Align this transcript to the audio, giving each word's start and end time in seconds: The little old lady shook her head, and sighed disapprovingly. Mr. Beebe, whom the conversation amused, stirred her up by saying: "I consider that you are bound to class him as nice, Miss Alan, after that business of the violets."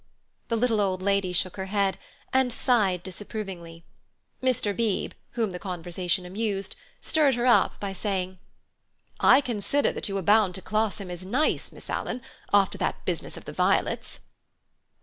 The 0.47 0.55
little 0.55 0.81
old 0.81 1.03
lady 1.03 1.31
shook 1.31 1.57
her 1.57 1.67
head, 1.67 1.99
and 2.33 2.51
sighed 2.51 3.03
disapprovingly. 3.03 3.83
Mr. 4.41 4.75
Beebe, 4.75 5.13
whom 5.33 5.51
the 5.51 5.59
conversation 5.59 6.25
amused, 6.25 6.75
stirred 7.01 7.35
her 7.35 7.45
up 7.45 7.79
by 7.79 7.93
saying: 7.93 8.39
"I 9.19 9.41
consider 9.41 9.91
that 9.91 10.09
you 10.09 10.17
are 10.17 10.23
bound 10.23 10.55
to 10.55 10.61
class 10.63 10.99
him 10.99 11.11
as 11.11 11.23
nice, 11.23 11.71
Miss 11.71 11.87
Alan, 11.87 12.23
after 12.51 12.79
that 12.79 13.05
business 13.05 13.37
of 13.37 13.45
the 13.45 13.53
violets." 13.53 14.21